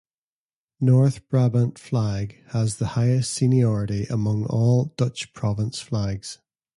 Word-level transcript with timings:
North 0.79 1.29
Brabant 1.29 1.77
flag 1.77 2.41
has 2.53 2.77
the 2.77 2.87
highest 2.97 3.31
seniority 3.35 4.07
among 4.09 4.47
all 4.47 4.85
Dutch 4.97 5.31
province 5.33 5.79
flags. 5.79 6.39